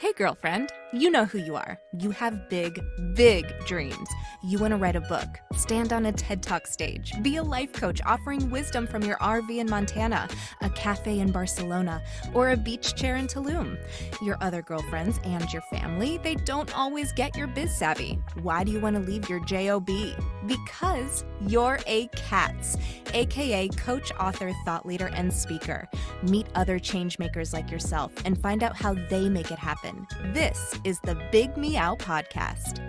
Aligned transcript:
Hey, 0.00 0.14
girlfriend, 0.14 0.72
you 0.92 1.10
know 1.10 1.24
who 1.24 1.38
you 1.38 1.54
are. 1.54 1.78
You 1.98 2.10
have 2.10 2.48
big, 2.48 2.80
big 3.14 3.46
dreams. 3.66 4.08
You 4.42 4.58
want 4.58 4.72
to 4.72 4.76
write 4.76 4.96
a 4.96 5.00
book, 5.00 5.28
stand 5.54 5.92
on 5.92 6.06
a 6.06 6.12
TED 6.12 6.42
Talk 6.42 6.66
stage, 6.66 7.12
be 7.22 7.36
a 7.36 7.42
life 7.42 7.72
coach 7.72 8.00
offering 8.04 8.50
wisdom 8.50 8.86
from 8.86 9.02
your 9.02 9.16
RV 9.18 9.58
in 9.58 9.70
Montana, 9.70 10.28
a 10.62 10.70
cafe 10.70 11.20
in 11.20 11.30
Barcelona, 11.30 12.02
or 12.34 12.50
a 12.50 12.56
beach 12.56 12.94
chair 12.94 13.16
in 13.16 13.26
Tulum. 13.26 13.78
Your 14.22 14.36
other 14.40 14.62
girlfriends 14.62 15.20
and 15.24 15.52
your 15.52 15.62
family, 15.62 16.18
they 16.18 16.34
don't 16.34 16.76
always 16.76 17.12
get 17.12 17.36
your 17.36 17.46
biz 17.46 17.76
savvy. 17.76 18.18
Why 18.42 18.64
do 18.64 18.72
you 18.72 18.80
want 18.80 18.96
to 18.96 19.02
leave 19.02 19.28
your 19.28 19.40
JOB? 19.44 19.90
Because 20.46 21.24
you're 21.46 21.78
a 21.86 22.08
CATS, 22.08 22.76
aka 23.14 23.68
coach, 23.68 24.10
author, 24.18 24.52
thought 24.64 24.86
leader, 24.86 25.10
and 25.14 25.32
speaker. 25.32 25.88
Meet 26.22 26.46
other 26.54 26.78
change 26.78 27.18
makers 27.18 27.52
like 27.52 27.70
yourself 27.70 28.12
and 28.24 28.40
find 28.40 28.62
out 28.62 28.76
how 28.76 28.94
they 28.94 29.28
make 29.28 29.50
it 29.50 29.58
happen. 29.58 30.06
This 30.32 30.74
is 30.84 30.98
the 31.00 31.20
Big 31.30 31.56
Meow 31.56 31.94
Podcast. 31.96 32.80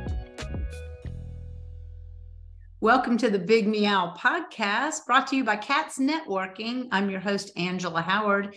Welcome 2.79 3.17
to 3.17 3.29
the 3.29 3.39
Big 3.39 3.67
Meow 3.67 4.13
Podcast, 4.17 5.05
brought 5.05 5.27
to 5.27 5.35
you 5.35 5.43
by 5.43 5.57
CATS 5.57 5.99
Networking. 5.99 6.87
I'm 6.91 7.09
your 7.09 7.19
host, 7.19 7.51
Angela 7.57 8.01
Howard. 8.01 8.55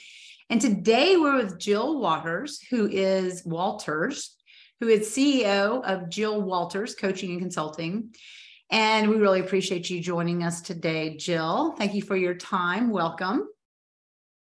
And 0.51 0.61
today 0.61 1.17
we're 1.17 1.37
with 1.37 1.59
Jill 1.59 1.99
Waters, 1.99 2.61
who 2.71 2.89
is 2.89 3.45
Walters, 3.45 4.37
who 4.81 4.89
is 4.89 5.11
CEO 5.11 5.83
of 5.85 6.09
Jill 6.11 6.41
Walters 6.43 6.95
Coaching 6.95 7.33
and 7.33 7.41
Consulting. 7.41 8.15
And 8.71 9.11
we 9.11 9.17
really 9.17 9.41
appreciate 9.41 9.91
you 9.91 10.01
joining 10.01 10.45
us 10.45 10.61
today, 10.61 11.17
Jill. 11.17 11.75
Thank 11.77 11.95
you 11.95 12.03
for 12.03 12.17
your 12.17 12.35
time. 12.35 12.91
Welcome. 12.91 13.49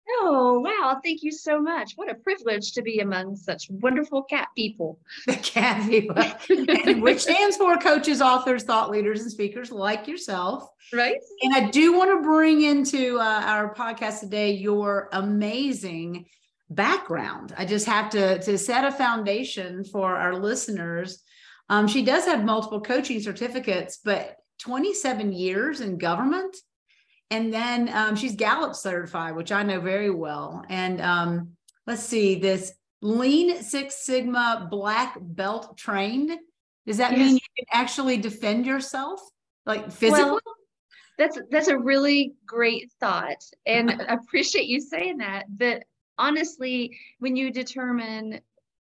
Oh, 0.09 0.59
wow. 0.59 0.99
Thank 1.03 1.23
you 1.23 1.31
so 1.31 1.59
much. 1.59 1.93
What 1.95 2.09
a 2.09 2.15
privilege 2.15 2.71
to 2.73 2.81
be 2.81 2.99
among 2.99 3.35
such 3.35 3.69
wonderful 3.69 4.23
cat 4.23 4.47
people. 4.55 4.99
The 5.25 5.35
cat 5.35 5.87
people, 5.89 6.15
which 7.01 7.19
stands 7.23 7.57
for 7.57 7.77
coaches, 7.77 8.21
authors, 8.21 8.63
thought 8.63 8.89
leaders, 8.89 9.21
and 9.21 9.31
speakers 9.31 9.71
like 9.71 10.07
yourself. 10.07 10.69
Right. 10.93 11.17
And 11.41 11.53
I 11.53 11.69
do 11.69 11.93
want 11.97 12.11
to 12.11 12.27
bring 12.27 12.61
into 12.61 13.19
uh, 13.19 13.41
our 13.45 13.73
podcast 13.73 14.21
today 14.21 14.51
your 14.51 15.09
amazing 15.11 16.25
background. 16.69 17.53
I 17.57 17.65
just 17.65 17.85
have 17.85 18.09
to, 18.11 18.39
to 18.39 18.57
set 18.57 18.85
a 18.85 18.91
foundation 18.91 19.83
for 19.83 20.15
our 20.15 20.35
listeners. 20.35 21.21
Um, 21.69 21.87
she 21.87 22.03
does 22.03 22.25
have 22.25 22.45
multiple 22.45 22.81
coaching 22.81 23.21
certificates, 23.21 23.99
but 24.03 24.37
27 24.59 25.33
years 25.33 25.81
in 25.81 25.97
government 25.97 26.55
and 27.29 27.53
then 27.53 27.89
um, 27.93 28.15
she's 28.15 28.35
Gallup 28.35 28.75
certified, 28.75 29.35
which 29.35 29.51
I 29.51 29.63
know 29.63 29.79
very 29.79 30.09
well. 30.09 30.63
And 30.69 31.01
um, 31.01 31.49
let's 31.85 32.03
see, 32.03 32.35
this 32.35 32.73
Lean 33.01 33.61
Six 33.61 34.05
Sigma 34.05 34.67
black 34.69 35.17
belt 35.19 35.77
trained. 35.77 36.31
Does 36.85 36.97
that 36.97 37.11
yes. 37.11 37.19
mean 37.19 37.33
you 37.35 37.39
can 37.57 37.65
actually 37.71 38.17
defend 38.17 38.65
yourself, 38.65 39.19
like 39.65 39.91
physically? 39.91 40.23
Well, 40.23 40.39
that's 41.17 41.37
that's 41.51 41.67
a 41.67 41.77
really 41.77 42.33
great 42.45 42.91
thought, 42.99 43.43
and 43.65 43.91
I 43.91 44.13
appreciate 44.25 44.67
you 44.67 44.79
saying 44.79 45.17
that. 45.17 45.45
But 45.49 45.83
honestly, 46.17 46.97
when 47.19 47.35
you 47.35 47.51
determine 47.51 48.39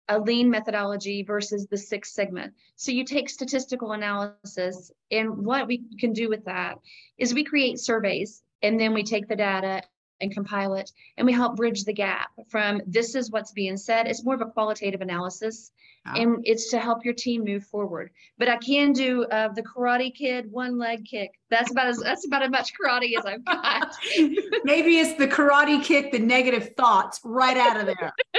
a 0.09 0.19
lean 0.19 0.49
methodology 0.49 1.23
versus 1.23 1.67
the 1.67 1.77
Six 1.77 2.13
Sigma. 2.13 2.49
So 2.75 2.91
you 2.91 3.03
take 3.03 3.29
statistical 3.29 3.91
analysis, 3.91 4.91
and 5.11 5.45
what 5.45 5.67
we 5.67 5.83
can 5.99 6.13
do 6.13 6.29
with 6.29 6.45
that 6.45 6.79
is 7.17 7.33
we 7.33 7.43
create 7.43 7.79
surveys, 7.79 8.43
and 8.61 8.79
then 8.79 8.93
we 8.93 9.03
take 9.03 9.27
the 9.27 9.35
data 9.35 9.83
and 10.19 10.33
compile 10.33 10.73
it, 10.73 10.91
and 11.17 11.27
we 11.27 11.33
help 11.33 11.55
bridge 11.55 11.83
the 11.83 11.93
gap 11.93 12.29
from 12.49 12.81
this 12.87 13.15
is 13.15 13.29
what's 13.29 13.51
being 13.51 13.77
said. 13.77 14.07
It's 14.07 14.23
more 14.23 14.33
of 14.33 14.41
a 14.41 14.45
qualitative 14.45 15.01
analysis, 15.01 15.71
wow. 16.05 16.13
and 16.15 16.39
it's 16.43 16.71
to 16.71 16.79
help 16.79 17.05
your 17.05 17.13
team 17.13 17.43
move 17.43 17.65
forward. 17.65 18.09
But 18.37 18.49
I 18.49 18.57
can 18.57 18.93
do 18.93 19.25
uh, 19.25 19.49
the 19.49 19.61
Karate 19.61 20.13
Kid 20.13 20.51
one 20.51 20.77
leg 20.77 21.05
kick. 21.05 21.31
That's 21.49 21.71
about 21.71 21.87
as 21.87 21.99
that's 21.99 22.25
about 22.25 22.43
as 22.43 22.49
much 22.49 22.71
karate 22.73 23.17
as 23.17 23.25
I've 23.25 23.45
got. 23.45 23.95
Maybe 24.63 24.97
it's 24.97 25.17
the 25.19 25.27
karate 25.27 25.83
kick, 25.83 26.11
the 26.11 26.19
negative 26.19 26.73
thoughts 26.75 27.19
right 27.23 27.57
out 27.57 27.77
of 27.77 27.85
there. 27.85 28.13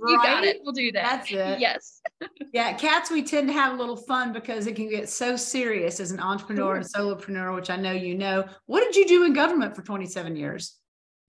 Right? 0.00 0.10
You 0.10 0.16
got 0.18 0.44
it. 0.44 0.60
We'll 0.62 0.72
do 0.72 0.92
that. 0.92 1.02
That's 1.02 1.30
it. 1.30 1.60
Yes. 1.60 2.00
yeah, 2.52 2.72
cats, 2.72 3.10
we 3.10 3.22
tend 3.22 3.48
to 3.48 3.52
have 3.52 3.74
a 3.74 3.76
little 3.76 3.96
fun 3.96 4.32
because 4.32 4.66
it 4.66 4.76
can 4.76 4.88
get 4.88 5.08
so 5.08 5.36
serious 5.36 6.00
as 6.00 6.10
an 6.10 6.20
entrepreneur 6.20 6.76
and 6.76 6.84
solopreneur, 6.84 7.54
which 7.54 7.70
I 7.70 7.76
know 7.76 7.92
you 7.92 8.14
know. 8.14 8.44
What 8.66 8.84
did 8.84 8.96
you 8.96 9.06
do 9.06 9.24
in 9.24 9.32
government 9.32 9.76
for 9.76 9.82
27 9.82 10.36
years? 10.36 10.76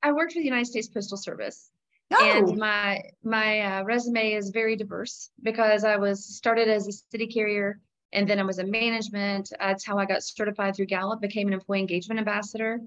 I 0.03 0.11
worked 0.11 0.33
for 0.33 0.39
the 0.39 0.45
United 0.45 0.67
States 0.67 0.87
Postal 0.87 1.17
Service. 1.17 1.69
Oh. 2.13 2.23
And 2.23 2.57
my 2.57 3.01
my 3.23 3.59
uh, 3.61 3.83
resume 3.83 4.33
is 4.33 4.49
very 4.49 4.75
diverse 4.75 5.29
because 5.41 5.83
I 5.83 5.95
was 5.95 6.25
started 6.25 6.67
as 6.67 6.87
a 6.87 6.91
city 6.91 7.27
carrier 7.27 7.79
and 8.13 8.27
then 8.27 8.39
I 8.39 8.43
was 8.43 8.59
in 8.59 8.69
management. 8.69 9.49
That's 9.59 9.85
how 9.85 9.97
I 9.97 10.05
got 10.05 10.23
certified 10.23 10.75
through 10.75 10.87
Gallup, 10.87 11.21
became 11.21 11.47
an 11.47 11.53
employee 11.53 11.79
engagement 11.79 12.19
ambassador. 12.19 12.79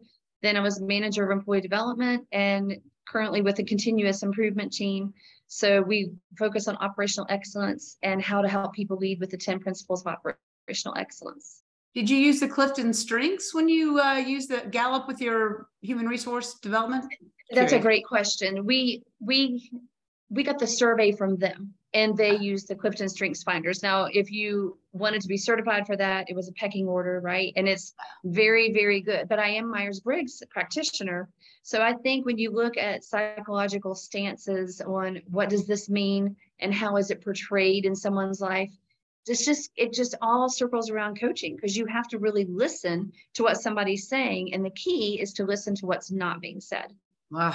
Then 0.43 0.57
I 0.57 0.61
was 0.61 0.81
manager 0.81 1.25
of 1.25 1.31
employee 1.31 1.63
development 1.63 2.27
and 2.33 2.77
currently 3.09 3.41
with 3.41 3.57
the 3.57 3.65
continuous 3.65 4.23
improvement 4.23 4.73
team. 4.73 5.15
So 5.55 5.81
we 5.83 6.11
focus 6.37 6.67
on 6.67 6.75
operational 6.79 7.29
excellence 7.31 7.97
and 8.03 8.21
how 8.21 8.43
to 8.43 8.49
help 8.49 8.75
people 8.75 8.97
lead 8.97 9.21
with 9.21 9.31
the 9.31 9.37
10 9.37 9.61
principles 9.61 10.05
of 10.05 10.13
operational 10.17 10.99
excellence. 10.99 11.63
Did 11.95 12.11
you 12.11 12.17
use 12.17 12.41
the 12.41 12.49
Clifton 12.49 12.93
Strengths 12.93 13.55
when 13.55 13.69
you 13.69 14.01
uh, 14.01 14.17
use 14.17 14.49
the 14.49 14.67
Gallup 14.69 15.07
with 15.07 15.21
your 15.21 15.69
human 15.81 16.09
resource 16.09 16.55
development? 16.55 17.05
That's 17.53 17.73
a 17.73 17.79
great 17.79 18.05
question. 18.05 18.67
We 18.67 19.05
we 19.21 19.71
we 20.29 20.43
got 20.43 20.59
the 20.59 20.67
survey 20.67 21.13
from 21.13 21.37
them 21.37 21.75
and 21.93 22.17
they 22.17 22.37
used 22.37 22.67
the 22.67 22.75
Clifton 22.75 23.09
Strengths 23.09 23.45
Finders. 23.45 23.81
Now, 23.81 24.07
if 24.07 24.33
you 24.33 24.77
wanted 24.93 25.21
to 25.21 25.29
be 25.29 25.37
certified 25.37 25.87
for 25.87 25.97
that, 25.97 26.29
it 26.29 26.35
was 26.35 26.49
a 26.49 26.53
pecking 26.55 26.89
order, 26.89 27.21
right? 27.21 27.53
And 27.55 27.69
it's 27.69 27.95
very, 28.25 28.73
very 28.73 29.01
good. 29.01 29.29
But 29.29 29.39
I 29.39 29.51
am 29.51 29.71
Myers 29.71 30.01
Briggs 30.01 30.43
practitioner. 30.51 31.29
So 31.65 31.83
I 31.83 31.95
think 31.95 32.25
when 32.25 32.39
you 32.39 32.51
look 32.51 32.77
at 32.77 33.03
psychological 33.03 33.97
stances 33.97 34.81
on 34.81 35.23
what 35.29 35.49
does 35.49 35.67
this 35.67 35.89
mean 35.89 36.37
and 36.61 36.73
how 36.73 36.97
is 36.99 37.11
it 37.11 37.25
portrayed 37.25 37.85
in 37.85 37.97
someone's 37.97 38.41
life, 38.41 38.71
it's 39.27 39.45
just 39.45 39.71
it 39.75 39.93
just 39.93 40.15
all 40.21 40.49
circles 40.49 40.91
around 40.91 41.19
coaching 41.19 41.57
because 41.57 41.77
you 41.77 41.87
have 41.87 42.07
to 42.09 42.19
really 42.19 42.45
listen 42.45 43.13
to 43.33 43.43
what 43.43 43.61
somebody's 43.61 44.09
saying. 44.09 44.55
And 44.55 44.65
the 44.65 44.71
key 44.71 45.19
is 45.21 45.33
to 45.35 45.45
listen 45.45 45.75
to 45.77 45.87
what's 45.87 46.13
not 46.13 46.41
being 46.41 46.61
said. 46.61 46.93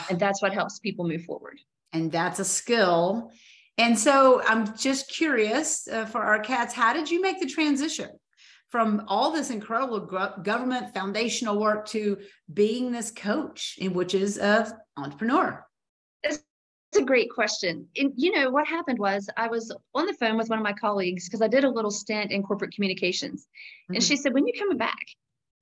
And 0.09 0.20
that's 0.20 0.41
what 0.41 0.53
helps 0.53 0.80
people 0.80 1.08
move 1.08 1.24
forward. 1.24 1.59
And 1.94 2.12
that's 2.12 2.40
a 2.40 2.46
skill 2.46 3.31
and 3.80 3.97
so 3.97 4.41
I'm 4.46 4.76
just 4.76 5.09
curious 5.09 5.88
uh, 5.88 6.06
for 6.06 6.22
our 6.22 6.40
cats, 6.40 6.74
how 6.74 6.91
did 6.91 7.09
you 7.09 7.22
make 7.22 7.40
the 7.40 7.47
transition 7.47 8.09
from 8.69 9.03
all 9.07 9.31
this 9.31 9.50
incredible 9.50 10.00
government 10.00 10.94
foundational 10.94 11.59
work 11.59 11.88
to 11.88 12.18
being 12.53 12.91
this 12.91 13.12
coach, 13.12 13.78
which 13.81 14.13
is 14.13 14.38
of 14.38 14.72
entrepreneur? 14.96 15.66
It's 16.24 16.44
a 16.97 17.06
great 17.06 17.29
question. 17.29 17.88
And 17.97 18.13
you 18.16 18.31
know, 18.31 18.50
what 18.50 18.68
happened 18.68 18.97
was 18.97 19.29
I 19.38 19.47
was 19.47 19.75
on 19.94 20.08
the 20.08 20.13
phone 20.13 20.38
with 20.38 20.50
one 20.50 20.58
of 20.58 20.63
my 20.63 20.74
colleagues 20.74 21.28
because 21.28 21.41
I 21.41 21.47
did 21.47 21.63
a 21.63 21.69
little 21.69 21.91
stint 21.91 22.31
in 22.31 22.41
corporate 22.41 22.74
communications. 22.74 23.44
Mm-hmm. 23.44 23.96
And 23.96 24.03
she 24.03 24.16
said, 24.16 24.34
When 24.34 24.47
you 24.47 24.53
coming 24.58 24.78
back? 24.78 25.06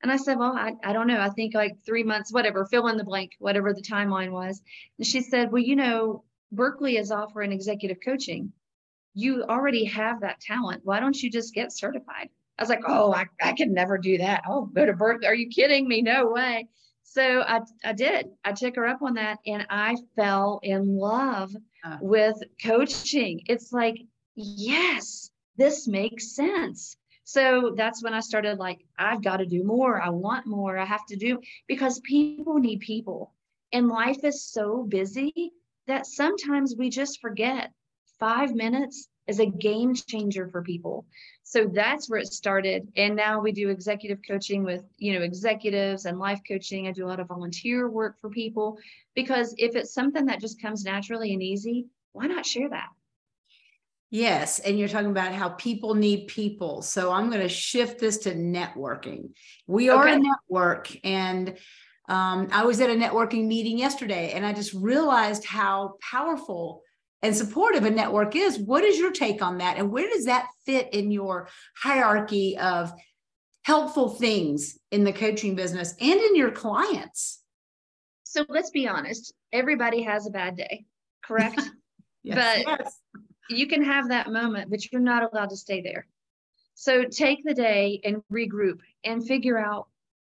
And 0.03 0.12
I 0.12 0.16
said, 0.16 0.38
Well, 0.38 0.53
I, 0.53 0.73
I 0.85 0.94
don't 0.94 1.07
know. 1.07 1.19
I 1.19 1.29
think 1.29 1.53
like 1.53 1.75
three 1.85 2.03
months, 2.03 2.31
whatever, 2.31 2.66
fill 2.66 2.88
in 2.88 2.97
the 2.97 3.03
blank, 3.03 3.31
whatever 3.40 3.73
the 3.73 3.81
timeline 3.81 4.31
was. 4.31 4.62
And 4.97 5.06
she 5.06 5.22
said, 5.22 5.51
Well, 5.51 5.62
you 5.62 5.75
know, 5.75 6.23
Berkeley 6.53 6.96
is 6.96 7.12
offering 7.12 7.51
executive 7.51 7.97
coaching. 8.03 8.53
You 9.13 9.44
already 9.44 9.84
have 9.85 10.22
that 10.22 10.40
talent. 10.40 10.81
Why 10.85 11.01
don't 11.01 11.22
you 11.22 11.29
just 11.29 11.53
get 11.53 11.73
certified? 11.73 12.29
I 12.57 12.63
was 12.63 12.69
like, 12.69 12.84
oh, 12.88 13.13
I, 13.13 13.25
I 13.41 13.53
could 13.53 13.69
never 13.69 13.97
do 13.97 14.18
that. 14.18 14.44
Oh, 14.47 14.66
go 14.66 14.85
to 14.85 14.94
birth. 14.94 15.23
Are 15.25 15.35
you 15.35 15.50
kidding 15.50 15.88
me? 15.88 16.01
No 16.01 16.28
way. 16.31 16.68
So 17.03 17.41
I, 17.41 17.62
I 17.85 17.94
did. 17.94 18.29
I 18.44 18.51
took 18.51 18.75
her 18.75 18.88
up 18.88 19.01
on 19.01 19.13
that 19.16 19.40
and 19.45 19.66
I 19.69 19.95
fell 20.16 20.59
in 20.63 20.97
love 20.97 21.56
uh, 21.85 21.97
with 22.02 22.35
coaching. 22.64 23.41
It's 23.47 23.72
like, 23.72 23.97
yes, 24.35 25.29
this 25.55 25.87
makes 25.87 26.35
sense. 26.35 26.97
So 27.23 27.73
that's 27.76 28.03
when 28.03 28.14
I 28.14 28.22
started 28.22 28.58
like, 28.58 28.85
I've 28.97 29.23
got 29.23 29.37
to 29.37 29.46
do 29.46 29.64
more. 29.64 30.02
I 30.02 30.09
want 30.09 30.47
more. 30.47 30.78
I 30.78 30.85
have 30.85 31.05
to 31.08 31.16
do 31.16 31.40
because 31.67 31.99
people 31.99 32.58
need 32.59 32.79
people. 32.79 33.34
And 33.73 33.90
life 33.90 34.23
is 34.23 34.46
so 34.46 34.84
busy 34.84 35.52
that 35.87 36.05
sometimes 36.05 36.76
we 36.78 36.90
just 36.90 37.20
forget 37.20 37.72
five 38.20 38.55
minutes 38.55 39.09
is 39.28 39.40
a 39.40 39.46
game 39.46 39.94
changer 39.94 40.47
for 40.47 40.62
people 40.62 41.06
so 41.44 41.70
that's 41.74 42.09
where 42.09 42.20
it 42.20 42.28
started 42.28 42.88
and 42.96 43.16
now 43.16 43.40
we 43.40 43.52
do 43.52 43.70
executive 43.70 44.20
coaching 44.28 44.64
with 44.64 44.84
you 44.97 45.14
know 45.14 45.24
executives 45.24 46.06
and 46.06 46.20
life 46.20 46.41
coaching 46.47 46.88
i 46.88 46.91
do 46.91 47.06
a 47.06 47.08
lot 47.08 47.20
of 47.20 47.28
volunteer 47.28 47.90
work 47.90 48.20
for 48.20 48.29
people 48.29 48.78
because 49.16 49.53
if 49.58 49.76
it's 49.76 49.94
something 49.94 50.26
that 50.26 50.41
just 50.41 50.62
comes 50.62 50.84
naturally 50.84 51.34
and 51.34 51.44
easy 51.44 51.85
why 52.14 52.26
not 52.26 52.46
share 52.46 52.70
that 52.70 52.90
Yes. 54.09 54.59
And 54.59 54.79
you're 54.79 54.88
talking 54.88 55.12
about 55.12 55.34
how 55.34 55.50
people 55.50 55.94
need 55.94 56.28
people. 56.28 56.82
So 56.82 57.12
I'm 57.12 57.29
going 57.29 57.41
to 57.41 57.50
shift 57.50 58.00
this 58.00 58.20
to 58.20 58.34
networking. 58.34 59.32
We 59.68 59.90
are 59.90 60.08
okay. 60.08 60.16
a 60.16 60.20
network, 60.20 60.90
and 61.03 61.58
um, 62.08 62.47
I 62.52 62.64
was 62.64 62.79
at 62.79 62.90
a 62.90 62.94
networking 62.94 63.47
meeting 63.47 63.78
yesterday 63.78 64.32
and 64.32 64.46
I 64.46 64.53
just 64.53 64.74
realized 64.74 65.46
how 65.46 65.96
powerful 66.00 66.84
and 67.22 67.35
supportive 67.35 67.84
a 67.84 67.90
network 67.90 68.35
is. 68.35 68.59
What 68.59 68.84
is 68.84 68.97
your 68.97 69.11
take 69.11 69.41
on 69.41 69.58
that? 69.58 69.78
And 69.78 69.91
where 69.91 70.08
does 70.09 70.25
that 70.25 70.47
fit 70.66 70.93
in 70.93 71.11
your 71.11 71.49
hierarchy 71.75 72.58
of 72.58 72.93
helpful 73.64 74.09
things 74.09 74.78
in 74.91 75.03
the 75.03 75.14
coaching 75.14 75.55
business 75.55 75.93
and 75.99 76.19
in 76.19 76.35
your 76.35 76.52
clients? 76.52 77.41
So 78.23 78.46
let's 78.49 78.69
be 78.69 78.87
honest, 78.87 79.34
everybody 79.52 80.03
has 80.03 80.28
a 80.28 80.31
bad 80.31 80.58
day, 80.58 80.85
correct? 81.23 81.61
yes, 82.23 82.64
but 82.66 82.79
yes. 82.79 82.99
you 83.49 83.67
can 83.67 83.84
have 83.84 84.09
that 84.09 84.31
moment, 84.31 84.69
but 84.69 84.91
you're 84.91 85.02
not 85.02 85.23
allowed 85.31 85.49
to 85.49 85.58
stay 85.58 85.81
there. 85.81 86.05
So 86.75 87.05
take 87.05 87.43
the 87.43 87.55
day 87.55 87.99
and 88.03 88.22
regroup 88.31 88.79
and 89.03 89.25
figure 89.25 89.58
out 89.58 89.87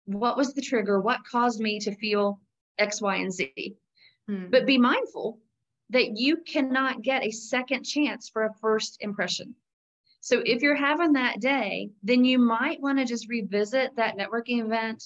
what 0.06 0.38
was 0.38 0.54
the 0.54 0.62
trigger, 0.62 1.02
what 1.02 1.20
caused 1.30 1.60
me 1.60 1.80
to 1.81 1.94
feel 1.96 2.40
X, 2.78 3.02
Y, 3.02 3.16
and 3.18 3.34
Z. 3.34 3.76
Hmm. 4.28 4.46
But 4.50 4.66
be 4.66 4.78
mindful 4.78 5.40
that 5.90 6.18
you 6.18 6.38
cannot 6.38 7.02
get 7.02 7.24
a 7.24 7.32
second 7.32 7.84
chance 7.84 8.30
for 8.30 8.44
a 8.44 8.54
first 8.62 8.98
impression. 9.02 9.56
So 10.22 10.42
if 10.46 10.62
you're 10.62 10.76
having 10.76 11.14
that 11.14 11.40
day, 11.40 11.90
then 12.04 12.26
you 12.26 12.40
might 12.40 12.82
want 12.82 13.00
to 13.00 13.06
just 13.06 13.30
revisit 13.30 13.96
that 13.96 14.18
networking 14.18 14.64
event 14.66 15.04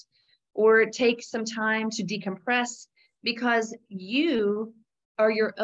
or 0.54 0.86
take 0.86 1.22
some 1.22 1.44
time 1.44 1.90
to 1.90 2.04
decompress 2.04 2.86
because 3.22 3.76
you 3.88 4.74
are 5.18 5.30
your 5.30 5.54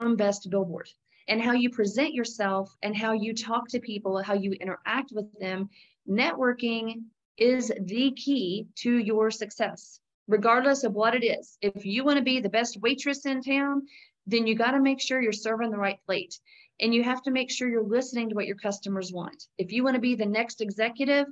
own 0.00 0.16
best 0.16 0.50
billboard. 0.50 0.88
And 1.28 1.42
how 1.42 1.52
you 1.52 1.70
present 1.70 2.14
yourself 2.14 2.72
and 2.82 2.96
how 2.96 3.12
you 3.12 3.34
talk 3.34 3.68
to 3.70 3.80
people, 3.80 4.22
how 4.22 4.34
you 4.34 4.52
interact 4.52 5.10
with 5.12 5.26
them, 5.40 5.70
networking 6.08 7.02
is 7.36 7.72
the 7.80 8.12
key 8.12 8.68
to 8.76 8.96
your 8.98 9.30
success, 9.30 10.00
regardless 10.28 10.84
of 10.84 10.92
what 10.92 11.14
it 11.14 11.24
is. 11.24 11.58
If 11.60 11.84
you 11.84 12.04
want 12.04 12.18
to 12.18 12.22
be 12.22 12.40
the 12.40 12.48
best 12.48 12.80
waitress 12.80 13.26
in 13.26 13.42
town, 13.42 13.82
then 14.26 14.46
you 14.46 14.54
got 14.54 14.72
to 14.72 14.80
make 14.80 15.00
sure 15.00 15.20
you're 15.20 15.32
serving 15.32 15.70
the 15.70 15.78
right 15.78 15.98
plate. 16.06 16.38
And 16.80 16.94
you 16.94 17.02
have 17.04 17.22
to 17.22 17.30
make 17.30 17.50
sure 17.50 17.68
you're 17.68 17.82
listening 17.82 18.28
to 18.28 18.34
what 18.34 18.46
your 18.46 18.56
customers 18.56 19.12
want. 19.12 19.44
If 19.56 19.72
you 19.72 19.82
want 19.82 19.94
to 19.94 20.00
be 20.00 20.14
the 20.14 20.26
next 20.26 20.60
executive, 20.60 21.26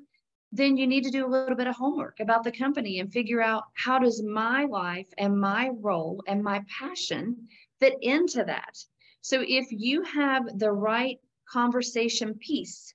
then 0.52 0.76
you 0.76 0.86
need 0.86 1.04
to 1.04 1.10
do 1.10 1.26
a 1.26 1.28
little 1.28 1.56
bit 1.56 1.66
of 1.66 1.74
homework 1.74 2.20
about 2.20 2.44
the 2.44 2.52
company 2.52 3.00
and 3.00 3.12
figure 3.12 3.42
out 3.42 3.64
how 3.74 3.98
does 3.98 4.22
my 4.22 4.64
life 4.64 5.08
and 5.18 5.38
my 5.38 5.70
role 5.80 6.22
and 6.28 6.42
my 6.42 6.62
passion 6.78 7.48
fit 7.80 7.94
into 8.00 8.44
that. 8.44 8.78
So 9.20 9.42
if 9.46 9.66
you 9.70 10.02
have 10.04 10.58
the 10.58 10.70
right 10.70 11.18
conversation 11.48 12.34
piece, 12.34 12.94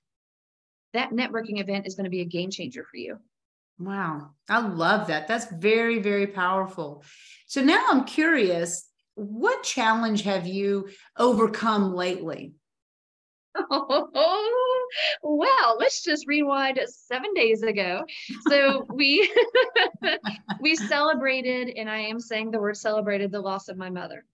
that 0.92 1.10
networking 1.10 1.60
event 1.60 1.86
is 1.86 1.94
going 1.94 2.04
to 2.04 2.10
be 2.10 2.22
a 2.22 2.24
game 2.24 2.50
changer 2.50 2.84
for 2.90 2.96
you. 2.96 3.18
Wow. 3.78 4.30
I 4.48 4.60
love 4.60 5.06
that. 5.06 5.28
That's 5.28 5.50
very, 5.52 6.00
very 6.00 6.26
powerful. 6.26 7.04
So 7.46 7.62
now 7.62 7.84
I'm 7.88 8.04
curious 8.04 8.89
what 9.14 9.62
challenge 9.62 10.22
have 10.22 10.46
you 10.46 10.88
overcome 11.16 11.94
lately? 11.94 12.54
Oh, 13.56 14.88
well, 15.22 15.76
let's 15.78 16.02
just 16.02 16.26
rewind 16.26 16.80
seven 16.86 17.34
days 17.34 17.62
ago. 17.62 18.02
So 18.48 18.86
we 18.92 19.30
we 20.60 20.76
celebrated, 20.76 21.70
and 21.76 21.90
I 21.90 21.98
am 21.98 22.20
saying 22.20 22.50
the 22.50 22.60
word 22.60 22.76
celebrated 22.76 23.32
the 23.32 23.40
loss 23.40 23.68
of 23.68 23.76
my 23.76 23.90
mother. 23.90 24.24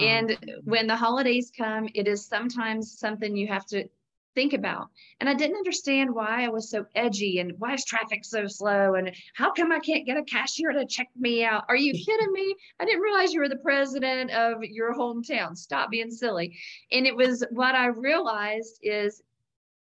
Oh, 0.00 0.04
and 0.04 0.38
when 0.64 0.86
the 0.86 0.96
holidays 0.96 1.52
come, 1.56 1.88
it 1.94 2.08
is 2.08 2.26
sometimes 2.26 2.98
something 2.98 3.36
you 3.36 3.48
have 3.48 3.66
to 3.66 3.88
think 4.34 4.52
about. 4.52 4.88
And 5.20 5.28
I 5.28 5.34
didn't 5.34 5.56
understand 5.56 6.14
why 6.14 6.44
I 6.44 6.48
was 6.48 6.70
so 6.70 6.86
edgy 6.94 7.38
and 7.38 7.58
why 7.58 7.74
is 7.74 7.84
traffic 7.84 8.24
so 8.24 8.46
slow 8.46 8.94
and 8.94 9.14
how 9.34 9.52
come 9.52 9.72
I 9.72 9.80
can't 9.80 10.06
get 10.06 10.16
a 10.16 10.22
cashier 10.22 10.72
to 10.72 10.86
check 10.86 11.08
me 11.16 11.44
out? 11.44 11.64
Are 11.68 11.76
you 11.76 11.92
kidding 12.06 12.32
me? 12.32 12.54
I 12.78 12.84
didn't 12.84 13.00
realize 13.02 13.32
you 13.32 13.40
were 13.40 13.48
the 13.48 13.56
president 13.56 14.30
of 14.30 14.62
your 14.62 14.94
hometown. 14.94 15.56
Stop 15.56 15.90
being 15.90 16.10
silly. 16.10 16.56
And 16.92 17.06
it 17.06 17.16
was 17.16 17.44
what 17.50 17.74
I 17.74 17.86
realized 17.86 18.78
is 18.82 19.22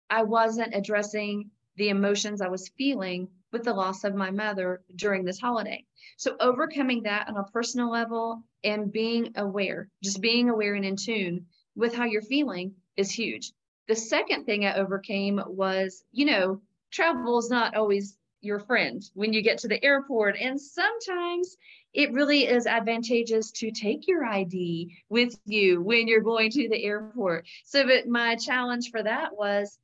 I 0.10 0.24
wasn't 0.24 0.76
addressing 0.76 1.50
the 1.78 1.90
emotions 1.90 2.42
I 2.42 2.48
was 2.48 2.72
feeling 2.78 3.28
with 3.52 3.64
the 3.64 3.74
loss 3.74 4.04
of 4.04 4.16
my 4.16 4.32
mother 4.32 4.82
during 4.96 5.24
this 5.24 5.40
holiday. 5.40 5.84
So 6.18 6.36
overcoming 6.40 7.04
that 7.04 7.28
on 7.28 7.38
a 7.38 7.44
personal 7.44 7.90
level 7.90 8.44
and 8.64 8.92
being 8.92 9.34
aware, 9.36 9.90
just 10.04 10.22
being 10.22 10.50
aware 10.50 10.76
and 10.76 10.86
in 10.86 10.96
tune 10.96 11.48
with 11.76 11.96
how 11.96 12.06
you're 12.06 12.22
feeling 12.22 12.76
is 12.98 13.12
huge. 13.12 13.52
The 13.88 13.96
second 13.96 14.46
thing 14.46 14.66
I 14.66 14.76
overcame 14.76 15.42
was, 15.46 16.04
you 16.12 16.26
know, 16.26 16.62
travel 16.92 17.38
is 17.38 17.50
not 17.50 17.76
always 17.76 18.18
your 18.42 18.60
friend 18.60 19.04
when 19.14 19.34
you 19.34 19.42
get 19.42 19.58
to 19.60 19.68
the 19.68 19.84
airport. 19.84 20.38
And 20.40 20.60
sometimes 20.60 21.58
it 21.94 22.14
really 22.14 22.46
is 22.46 22.68
advantageous 22.68 23.52
to 23.52 23.72
take 23.72 24.08
your 24.08 24.26
ID 24.26 24.96
with 25.10 25.36
you 25.46 25.82
when 25.82 26.08
you're 26.08 26.22
going 26.22 26.52
to 26.52 26.70
the 26.70 26.84
airport. 26.84 27.46
So, 27.64 27.86
but 27.86 28.08
my 28.08 28.36
challenge 28.36 28.92
for 28.92 29.02
that 29.04 29.36
was, 29.36 29.78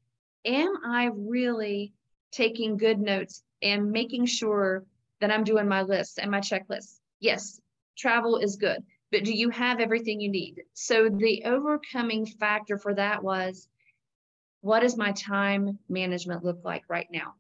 am 0.46 0.74
I 0.86 1.10
really 1.14 1.94
taking 2.32 2.78
good 2.78 3.00
notes 3.00 3.44
and 3.62 3.92
making 3.92 4.26
sure 4.26 4.86
that 5.20 5.32
I'm 5.32 5.44
doing 5.44 5.68
my 5.68 5.82
lists 5.84 6.18
and 6.18 6.32
my 6.32 6.40
checklists? 6.40 7.00
Yes, 7.20 7.60
travel 7.98 8.38
is 8.38 8.56
good, 8.56 8.84
but 9.12 9.24
do 9.24 9.34
you 9.34 9.50
have 9.50 9.80
everything 9.80 10.20
you 10.20 10.30
need? 10.30 10.64
So 10.74 11.10
the 11.10 11.44
overcoming 11.46 12.26
factor 12.26 12.78
for 12.78 12.94
that 12.96 13.24
was 13.24 13.68
what 14.62 14.82
does 14.82 14.98
my 14.98 15.12
time 15.12 15.78
management 15.90 16.44
look 16.44 16.60
like 16.64 16.84
right 16.88 17.08
now? 17.12 17.34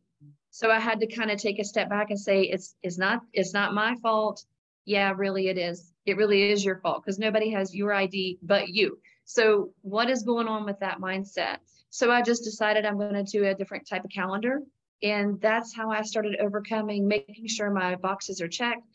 So 0.49 0.69
I 0.69 0.79
had 0.79 0.99
to 0.99 1.07
kind 1.07 1.31
of 1.31 1.39
take 1.39 1.59
a 1.59 1.63
step 1.63 1.89
back 1.89 2.09
and 2.09 2.19
say, 2.19 2.43
it's 2.43 2.75
it's 2.83 2.97
not 2.97 3.21
it's 3.31 3.53
not 3.53 3.73
my 3.73 3.95
fault. 4.01 4.43
Yeah, 4.85 5.13
really 5.15 5.47
it 5.47 5.57
is. 5.57 5.93
It 6.05 6.17
really 6.17 6.51
is 6.51 6.65
your 6.65 6.77
fault 6.77 7.03
because 7.03 7.19
nobody 7.19 7.51
has 7.51 7.73
your 7.73 7.93
ID 7.93 8.39
but 8.41 8.69
you. 8.69 8.99
So 9.25 9.71
what 9.81 10.09
is 10.09 10.23
going 10.23 10.47
on 10.47 10.65
with 10.65 10.79
that 10.79 10.99
mindset? 10.99 11.57
So 11.89 12.11
I 12.11 12.21
just 12.21 12.43
decided 12.43 12.85
I'm 12.85 12.97
going 12.97 13.13
to 13.13 13.23
do 13.23 13.45
a 13.45 13.53
different 13.53 13.87
type 13.87 14.03
of 14.03 14.11
calendar. 14.11 14.61
And 15.03 15.39
that's 15.41 15.75
how 15.75 15.89
I 15.89 16.01
started 16.03 16.37
overcoming, 16.39 17.07
making 17.07 17.47
sure 17.47 17.71
my 17.71 17.95
boxes 17.95 18.41
are 18.41 18.47
checked. 18.47 18.85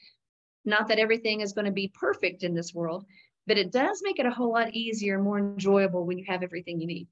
Not 0.65 0.89
that 0.89 0.99
everything 0.99 1.41
is 1.41 1.53
going 1.53 1.65
to 1.65 1.73
be 1.73 1.93
perfect 1.95 2.43
in 2.43 2.55
this 2.55 2.75
world, 2.75 3.05
but 3.47 3.59
it 3.59 3.73
does 3.73 4.01
make 4.03 4.19
it 4.19 4.27
a 4.27 4.31
whole 4.31 4.53
lot 4.53 4.75
easier, 4.75 5.19
more 5.19 5.39
enjoyable 5.39 6.05
when 6.05 6.19
you 6.19 6.25
have 6.29 6.43
everything 6.43 6.81
you 6.81 6.87
need. 6.87 7.09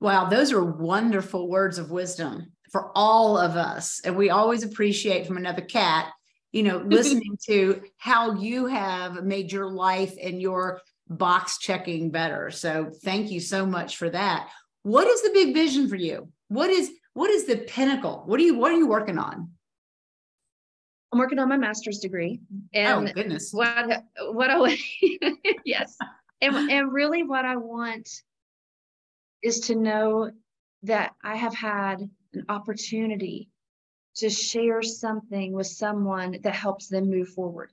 Wow, 0.00 0.26
those 0.26 0.52
are 0.52 0.64
wonderful 0.64 1.48
words 1.48 1.78
of 1.78 1.90
wisdom 1.90 2.52
for 2.70 2.90
all 2.94 3.38
of 3.38 3.56
us. 3.56 4.00
And 4.04 4.16
we 4.16 4.30
always 4.30 4.62
appreciate 4.62 5.26
from 5.26 5.36
another 5.36 5.62
cat, 5.62 6.12
you 6.52 6.62
know, 6.62 6.78
listening 6.86 7.38
to 7.46 7.82
how 7.96 8.34
you 8.34 8.66
have 8.66 9.24
made 9.24 9.52
your 9.52 9.70
life 9.70 10.14
and 10.22 10.40
your 10.40 10.80
box 11.08 11.58
checking 11.58 12.10
better. 12.10 12.50
So 12.50 12.90
thank 13.04 13.30
you 13.30 13.40
so 13.40 13.64
much 13.64 13.96
for 13.96 14.10
that. 14.10 14.50
What 14.82 15.06
is 15.06 15.22
the 15.22 15.30
big 15.30 15.54
vision 15.54 15.88
for 15.88 15.96
you? 15.96 16.28
What 16.48 16.70
is 16.70 16.90
what 17.14 17.30
is 17.30 17.46
the 17.46 17.56
pinnacle? 17.56 18.22
What 18.26 18.38
are 18.38 18.42
you 18.42 18.56
what 18.56 18.72
are 18.72 18.76
you 18.76 18.88
working 18.88 19.18
on? 19.18 19.50
I'm 21.12 21.18
working 21.18 21.38
on 21.38 21.48
my 21.48 21.56
master's 21.56 21.98
degree. 21.98 22.40
Oh, 22.52 22.78
and 22.78 23.08
oh 23.08 23.12
goodness. 23.12 23.50
What 23.52 24.04
what 24.32 24.50
I 24.50 24.76
yes. 25.64 25.96
And, 26.42 26.70
and 26.70 26.92
really 26.92 27.22
what 27.22 27.46
I 27.46 27.56
want 27.56 28.08
is 29.46 29.60
to 29.60 29.76
know 29.76 30.30
that 30.82 31.14
I 31.22 31.36
have 31.36 31.54
had 31.54 32.10
an 32.34 32.44
opportunity 32.48 33.48
to 34.16 34.28
share 34.28 34.82
something 34.82 35.52
with 35.52 35.68
someone 35.68 36.38
that 36.42 36.54
helps 36.54 36.88
them 36.88 37.08
move 37.08 37.28
forward. 37.28 37.70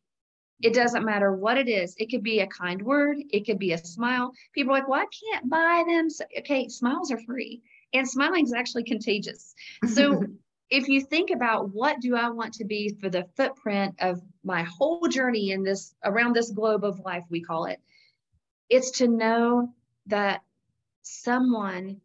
It 0.62 0.76
doesn't 0.76 1.04
matter 1.04 1.36
what 1.36 1.58
it 1.58 1.68
is. 1.68 1.96
It 1.98 2.12
could 2.12 2.22
be 2.22 2.42
a 2.42 2.48
kind 2.48 2.82
word, 2.82 3.18
it 3.32 3.46
could 3.46 3.58
be 3.58 3.74
a 3.74 3.78
smile. 3.78 4.34
People 4.54 4.74
are 4.74 4.80
like, 4.80 4.88
well, 4.88 5.02
I 5.02 5.32
can't 5.32 5.50
buy 5.50 5.84
them. 5.88 6.08
Okay, 6.40 6.70
smiles 6.70 7.12
are 7.12 7.22
free, 7.24 7.62
and 7.92 8.08
smiling 8.08 8.46
is 8.46 8.54
actually 8.54 8.84
contagious. 8.84 9.56
So, 9.88 10.24
if 10.70 10.88
you 10.88 11.02
think 11.02 11.32
about 11.32 11.74
what 11.74 12.00
do 12.02 12.16
I 12.16 12.30
want 12.30 12.54
to 12.56 12.66
be 12.66 12.96
for 13.00 13.10
the 13.10 13.28
footprint 13.36 13.96
of 14.00 14.22
my 14.44 14.64
whole 14.64 15.08
journey 15.08 15.52
in 15.52 15.64
this 15.64 15.94
around 16.04 16.34
this 16.34 16.52
globe 16.52 16.84
of 16.84 17.00
life, 17.00 17.26
we 17.30 17.42
call 17.42 17.66
it, 17.66 17.80
it's 18.70 18.92
to 19.00 19.08
know 19.08 19.74
that 20.08 20.42
someone 21.04 22.02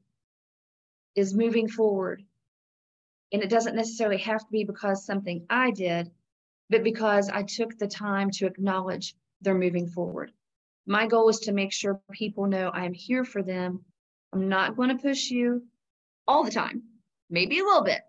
is 1.15 1.35
moving 1.35 1.69
forward. 1.69 2.23
And 3.33 3.43
it 3.43 3.51
doesn't 3.51 3.77
necessarily 3.77 4.19
have 4.19 4.41
to 4.41 4.51
be 4.51 4.65
because 4.65 5.05
something 5.05 5.47
I 5.51 5.71
did, 5.71 6.11
but 6.71 6.85
because 6.85 7.29
I 7.29 7.43
took 7.43 7.79
the 7.79 7.89
time 7.89 8.31
to 8.33 8.47
acknowledge 8.47 9.15
they're 9.41 9.55
moving 9.55 9.89
forward. 9.89 10.33
My 10.87 11.07
goal 11.07 11.29
is 11.29 11.41
to 11.41 11.53
make 11.53 11.73
sure 11.73 12.01
people 12.11 12.47
know 12.47 12.71
I'm 12.71 12.95
here 12.95 13.25
for 13.25 13.43
them. 13.43 13.85
I'm 14.33 14.49
not 14.49 14.77
going 14.77 14.89
to 14.89 15.03
push 15.03 15.31
you 15.31 15.63
all 16.27 16.45
the 16.45 16.51
time, 16.51 16.83
maybe 17.29 17.59
a 17.59 17.65
little 17.65 17.85
bit. 17.85 18.01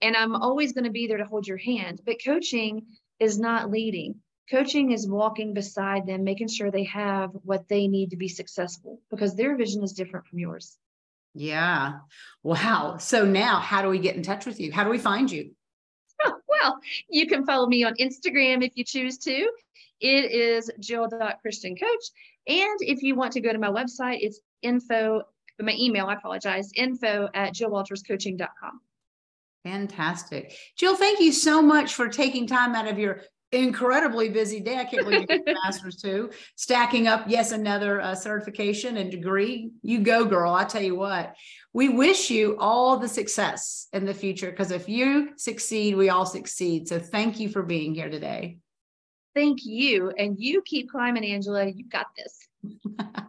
And 0.00 0.16
I'm 0.16 0.36
always 0.36 0.72
going 0.72 0.84
to 0.84 0.90
be 0.90 1.06
there 1.06 1.18
to 1.18 1.24
hold 1.24 1.46
your 1.46 1.56
hand. 1.56 2.02
But 2.04 2.22
coaching 2.24 2.86
is 3.18 3.38
not 3.38 3.70
leading. 3.70 4.16
Coaching 4.50 4.90
is 4.90 5.08
walking 5.08 5.54
beside 5.54 6.06
them, 6.06 6.24
making 6.24 6.48
sure 6.48 6.70
they 6.70 6.84
have 6.84 7.30
what 7.44 7.68
they 7.68 7.86
need 7.86 8.10
to 8.10 8.16
be 8.16 8.28
successful 8.28 9.00
because 9.10 9.36
their 9.36 9.56
vision 9.56 9.84
is 9.84 9.92
different 9.92 10.26
from 10.26 10.40
yours. 10.40 10.76
Yeah. 11.34 11.98
Wow. 12.42 12.96
So 12.98 13.24
now, 13.24 13.60
how 13.60 13.82
do 13.82 13.88
we 13.88 14.00
get 14.00 14.16
in 14.16 14.22
touch 14.22 14.46
with 14.46 14.58
you? 14.58 14.72
How 14.72 14.82
do 14.82 14.90
we 14.90 14.98
find 14.98 15.30
you? 15.30 15.52
Well, 16.62 16.78
you 17.08 17.26
can 17.26 17.46
follow 17.46 17.66
me 17.66 17.84
on 17.84 17.94
Instagram 17.94 18.62
if 18.62 18.72
you 18.74 18.84
choose 18.84 19.16
to. 19.18 19.48
It 20.00 20.30
is 20.30 20.70
jill.christiancoach. 20.78 22.10
And 22.46 22.78
if 22.80 23.02
you 23.02 23.14
want 23.14 23.32
to 23.32 23.40
go 23.40 23.50
to 23.50 23.58
my 23.58 23.70
website, 23.70 24.18
it's 24.20 24.40
info, 24.60 25.22
my 25.58 25.74
email, 25.78 26.06
I 26.06 26.14
apologize, 26.14 26.70
info 26.76 27.30
at 27.32 27.54
jillwalterscoaching.com. 27.54 28.80
Fantastic. 29.64 30.54
Jill, 30.76 30.96
thank 30.96 31.20
you 31.20 31.32
so 31.32 31.62
much 31.62 31.94
for 31.94 32.08
taking 32.08 32.46
time 32.46 32.74
out 32.74 32.88
of 32.88 32.98
your 32.98 33.22
incredibly 33.52 34.28
busy 34.28 34.60
day. 34.60 34.76
I 34.76 34.84
can't 34.84 35.04
believe 35.04 35.26
you 35.28 35.44
got 35.44 35.54
master's 35.64 35.96
too. 35.96 36.30
Stacking 36.56 37.08
up, 37.08 37.24
yes, 37.26 37.52
another 37.52 38.00
uh, 38.00 38.14
certification 38.14 38.96
and 38.96 39.10
degree. 39.10 39.70
You 39.82 40.00
go, 40.00 40.24
girl. 40.24 40.54
I 40.54 40.64
tell 40.64 40.82
you 40.82 40.96
what, 40.96 41.34
we 41.72 41.88
wish 41.88 42.30
you 42.30 42.56
all 42.58 42.96
the 42.96 43.08
success 43.08 43.88
in 43.92 44.04
the 44.04 44.14
future 44.14 44.50
because 44.50 44.70
if 44.70 44.88
you 44.88 45.30
succeed, 45.36 45.96
we 45.96 46.10
all 46.10 46.26
succeed. 46.26 46.88
So 46.88 46.98
thank 46.98 47.40
you 47.40 47.48
for 47.48 47.62
being 47.62 47.94
here 47.94 48.10
today. 48.10 48.58
Thank 49.34 49.64
you. 49.64 50.10
And 50.10 50.36
you 50.38 50.62
keep 50.62 50.90
climbing, 50.90 51.24
Angela. 51.24 51.66
You've 51.66 51.90
got 51.90 52.06
this. 52.16 52.48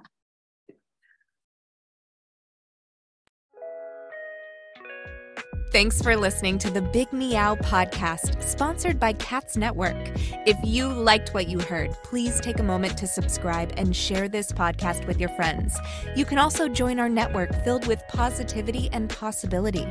Thanks 5.71 6.01
for 6.01 6.17
listening 6.17 6.57
to 6.59 6.69
the 6.69 6.81
Big 6.81 7.13
Meow 7.13 7.55
podcast, 7.55 8.43
sponsored 8.43 8.99
by 8.99 9.13
Cats 9.13 9.55
Network. 9.55 9.95
If 10.45 10.57
you 10.65 10.89
liked 10.89 11.33
what 11.33 11.47
you 11.47 11.61
heard, 11.61 11.91
please 12.03 12.41
take 12.41 12.59
a 12.59 12.63
moment 12.63 12.97
to 12.97 13.07
subscribe 13.07 13.71
and 13.77 13.95
share 13.95 14.27
this 14.27 14.51
podcast 14.51 15.07
with 15.07 15.17
your 15.17 15.29
friends. 15.29 15.79
You 16.13 16.25
can 16.25 16.39
also 16.39 16.67
join 16.67 16.99
our 16.99 17.07
network 17.07 17.55
filled 17.63 17.87
with 17.87 18.03
positivity 18.09 18.89
and 18.91 19.09
possibility. 19.09 19.87